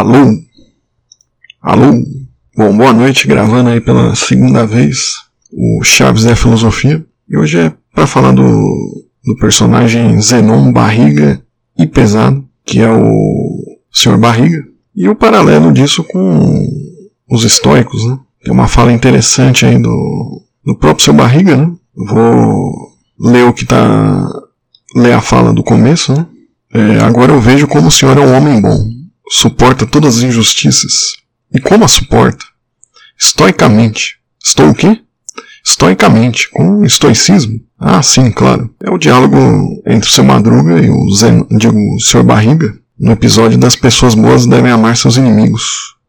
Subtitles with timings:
[0.00, 0.34] Alô?
[1.60, 1.92] Alô?
[2.56, 5.16] Bom, boa noite, gravando aí pela segunda vez
[5.52, 7.04] o Chaves é Filosofia.
[7.28, 8.42] E hoje é para falar do,
[9.22, 11.42] do personagem Zenon Barriga
[11.78, 14.16] e Pesado, que é o Sr.
[14.16, 14.64] Barriga.
[14.96, 16.66] E o paralelo disso com
[17.30, 18.18] os estoicos, né?
[18.42, 21.12] Tem uma fala interessante aí do, do próprio Sr.
[21.12, 21.70] Barriga, né?
[21.94, 22.88] Vou
[23.20, 24.26] ler o que tá.
[24.96, 26.26] ler a fala do começo, né?
[26.72, 28.78] É, agora eu vejo como o senhor é um homem bom,
[29.30, 30.92] suporta todas as injustiças.
[31.54, 32.44] E como a suporta?
[33.18, 34.16] Estoicamente.
[34.42, 35.00] Estou o quê?
[35.64, 37.60] Estoicamente, com estoicismo.
[37.78, 38.70] Ah, sim, claro.
[38.82, 39.36] É o diálogo
[39.86, 42.22] entre o seu Madruga e o, Zen, digo, o Sr.
[42.22, 45.62] Barriga, no episódio das pessoas boas devem amar seus inimigos.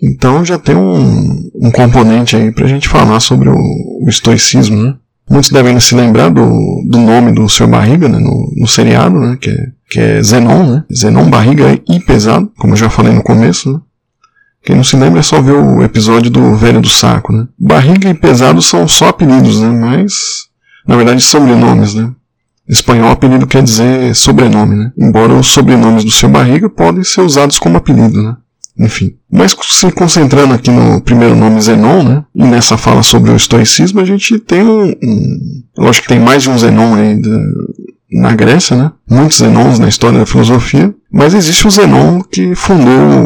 [0.00, 4.94] Então já tem um, um componente aí pra gente falar sobre o, o estoicismo, né?
[5.28, 6.48] Muitos devem se lembrar do,
[6.86, 7.66] do nome do Sr.
[7.66, 10.84] Barriga, né, no, no seriado, né, que é, que é Zenon, né?
[10.94, 13.80] Zenon Barriga e Pesado, como eu já falei no começo, né?
[14.62, 17.46] Quem não se lembra é só ver o episódio do Velho do Saco, né?
[17.58, 19.68] Barriga e Pesado são só apelidos, né?
[19.68, 20.12] Mas,
[20.86, 22.10] na verdade, sobrenomes, né?
[22.68, 24.92] Espanhol, apelido quer dizer sobrenome, né?
[24.98, 28.36] Embora os sobrenomes do seu Barriga podem ser usados como apelido, né?
[28.78, 29.16] Enfim.
[29.30, 32.24] Mas se concentrando aqui no primeiro nome Zenon, né?
[32.34, 34.90] E nessa fala sobre o estoicismo, a gente tem um.
[35.02, 37.38] um lógico que tem mais de um Zenon aí da,
[38.10, 38.92] na Grécia, né?
[39.08, 40.94] Muitos Zenons na história da filosofia.
[41.12, 43.24] Mas existe o Zenon que fundou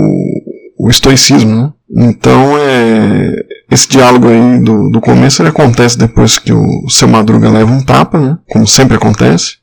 [0.79, 1.73] o, estoicismo, né?
[1.95, 3.35] Então, é,
[3.71, 7.83] esse diálogo aí do, do começo ele acontece depois que o seu Madruga leva um
[7.83, 8.39] tapa, né?
[8.49, 9.63] Como sempre acontece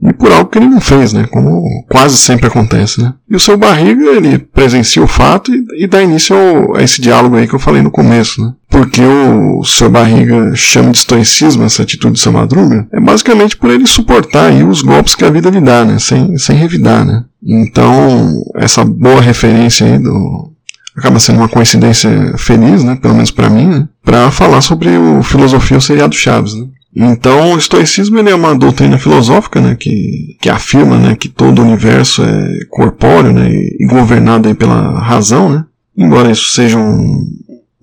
[0.00, 1.26] e por algo que ele não fez, né?
[1.26, 3.14] Como quase sempre acontece, né?
[3.28, 7.00] E o seu Barriga, ele presencia o fato e, e dá início ao, a esse
[7.00, 8.52] diálogo aí que eu falei no começo, né?
[8.78, 13.70] Porque o, seu Barriga chama de estoicismo essa atitude do seu Madruga, é basicamente por
[13.70, 15.98] ele suportar os golpes que a vida lhe dá, né?
[15.98, 17.24] Sem, sem revidar, né?
[17.42, 20.52] Então, essa boa referência aí do,
[20.96, 25.24] acaba sendo uma coincidência feliz, né, pelo menos para mim, né, para falar sobre o
[25.24, 26.66] filosofia seriado Chaves, né.
[26.94, 31.60] Então, o estoicismo ele é uma doutrina filosófica né, que, que afirma né, que todo
[31.60, 35.48] o universo é corpóreo né, e governado aí pela razão.
[35.48, 35.64] Né?
[35.96, 37.24] Embora isso seja um,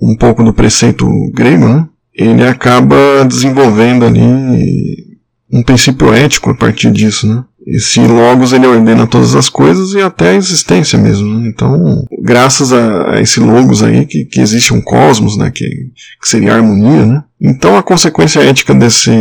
[0.06, 5.16] um pouco do preceito grego, né, ele acaba desenvolvendo ali
[5.52, 7.28] um princípio ético a partir disso.
[7.28, 7.44] Né?
[7.66, 11.40] Esse logos ele ordena todas as coisas e até a existência mesmo.
[11.40, 11.50] Né?
[11.50, 15.52] Então, graças a, esse logos aí que, que existe um cosmos, né?
[15.54, 17.24] Que, que seria a harmonia, né?
[17.42, 19.12] Então a consequência ética desse,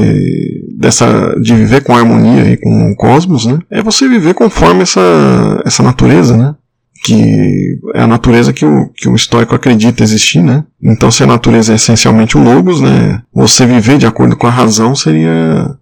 [0.79, 3.59] dessa, de viver com harmonia e com o cosmos, né?
[3.71, 6.55] É você viver conforme essa, essa natureza, né?
[7.05, 10.65] Que é a natureza que o, que o estoico acredita existir, né?
[10.83, 13.23] Então, se a natureza é essencialmente o logos, né?
[13.33, 15.77] Você viver de acordo com a razão seria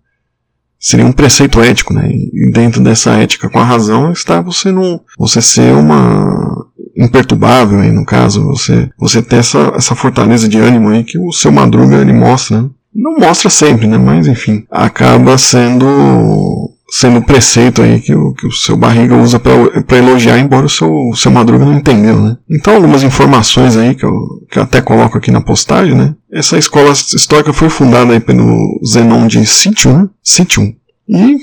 [0.80, 2.10] seria um preceito ético, né?
[2.10, 6.66] E dentro dessa ética com a razão está você não, você ser uma
[6.96, 11.30] imperturbável aí no caso, você, você ter essa, essa fortaleza de ânimo aí que o
[11.30, 12.70] seu Madruga ele mostra, né?
[12.92, 13.96] Não mostra sempre, né?
[13.96, 19.96] Mas enfim, acaba sendo sendo preceito aí que o, que o seu barriga usa para
[19.96, 22.36] elogiar, embora o seu, o seu Madruga não entendeu, né?
[22.50, 24.12] Então algumas informações aí que eu,
[24.50, 26.14] que eu até coloco aqui na postagem, né?
[26.30, 30.08] Essa escola histórica foi fundada aí pelo Zenon de Citium, né?
[30.22, 30.74] Citium.
[31.08, 31.38] E,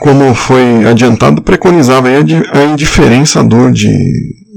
[0.00, 3.92] como foi adiantado, preconizava aí a indiferença à dor de,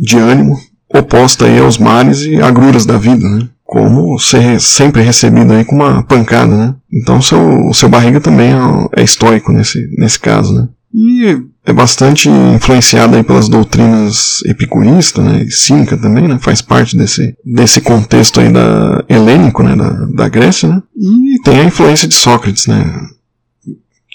[0.02, 0.58] de ânimo
[0.94, 3.50] oposta aí aos males e agruras da vida, né?
[3.64, 6.76] Como ser sempre recebido aí com uma pancada, né?
[6.92, 10.68] Então seu, o seu barriga também é, é estoico nesse, nesse caso, né?
[10.94, 15.44] E é bastante influenciado aí pelas doutrinas epicuristas, né?
[15.44, 16.38] E cínica também, né?
[16.40, 19.76] Faz parte desse, desse contexto aí da helênico, né?
[19.76, 20.84] Da, da Grécia, né?
[20.96, 22.86] E tem a influência de Sócrates, né?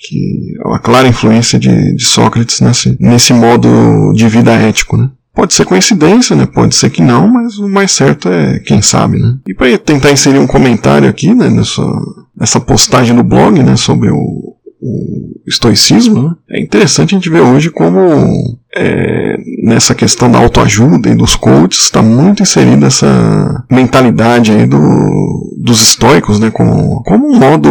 [0.00, 5.10] Que uma clara influência de, de Sócrates nesse, nesse modo de vida ético, né?
[5.38, 6.46] Pode ser coincidência, né?
[6.46, 9.36] Pode ser que não, mas o mais certo é quem sabe, né?
[9.46, 11.80] E para tentar inserir um comentário aqui, né, nessa,
[12.36, 16.34] nessa postagem no blog, né, sobre o, o estoicismo, né?
[16.50, 18.00] é interessante a gente ver hoje como
[18.76, 25.56] é, nessa questão da autoajuda e dos coaches está muito inserida essa mentalidade aí do,
[25.62, 27.70] dos estoicos, né, como, como um modo,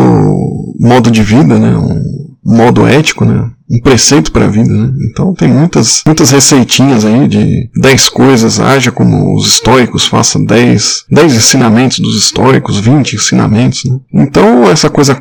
[0.80, 2.01] modo de vida, né, um
[2.45, 4.94] modo ético, né, um preceito para a vida, né?
[5.10, 11.06] Então tem muitas, muitas receitinhas aí de 10 coisas, haja como os estoicos, faça 10,
[11.12, 14.00] 10 ensinamentos dos estoicos, 20 ensinamentos, né?
[14.14, 15.14] Então essa coisa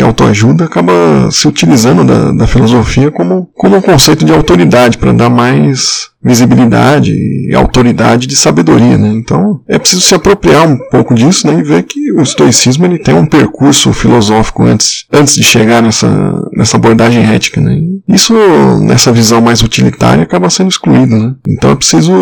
[0.00, 0.92] e autoajuda acaba
[1.30, 7.12] se utilizando da, da filosofia como, como um conceito de autoridade para dar mais visibilidade
[7.12, 9.08] e autoridade de sabedoria, né?
[9.08, 11.58] Então é preciso se apropriar um pouco disso, né?
[11.58, 16.08] E ver que o estoicismo ele tem um percurso filosófico antes, antes de chegar nessa,
[16.54, 17.78] nessa abordagem ética, né?
[18.08, 18.34] Isso,
[18.80, 21.34] nessa visão mais utilitária, acaba sendo excluído, né?
[21.48, 22.12] Então é preciso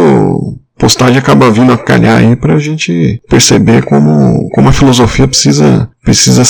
[0.79, 5.91] postagem acaba vindo a calhar aí para a gente perceber como, como a filosofia precisa,
[6.05, 6.43] precisa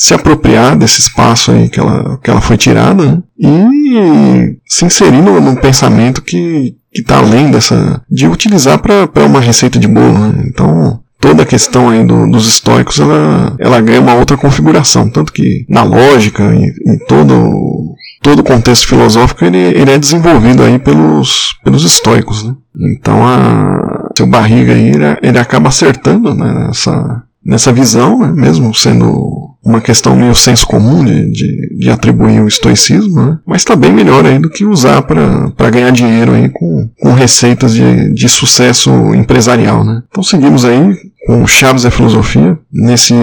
[0.00, 3.22] se apropriar desse espaço aí que ela, que ela foi tirada né?
[3.38, 8.00] e se inserir num pensamento que está além dessa.
[8.10, 10.18] de utilizar para uma receita de bolo.
[10.18, 10.44] Né?
[10.46, 15.10] Então, toda a questão aí do, dos estoicos ela, ela ganha uma outra configuração.
[15.10, 20.62] Tanto que na lógica, em, em todo todo o contexto filosófico ele, ele é desenvolvido
[20.62, 22.42] aí pelos, pelos estoicos.
[22.42, 22.54] Né?
[22.98, 28.74] Então a, seu barriga aí ele, ele acaba acertando né, nessa, nessa visão, né, mesmo
[28.74, 33.38] sendo uma questão meio senso comum de, de, de atribuir o estoicismo, né?
[33.46, 37.74] mas está bem melhor aí do que usar para ganhar dinheiro aí com, com receitas
[37.74, 39.84] de, de sucesso empresarial.
[39.84, 40.02] Né?
[40.08, 40.96] Então seguimos aí
[41.26, 43.14] com Chaves da Filosofia nesse,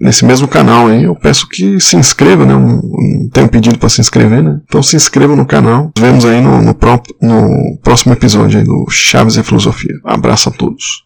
[0.00, 1.04] nesse mesmo canal aí.
[1.04, 2.54] Eu peço que se inscreva, né?
[2.54, 4.60] Um, um, tem um pedido para se inscrever, né?
[4.64, 5.90] Então se inscreva no canal.
[5.96, 6.76] Nos vemos aí no, no,
[7.22, 9.94] no próximo episódio aí do Chaves da Filosofia.
[10.04, 10.84] Abraço a todos.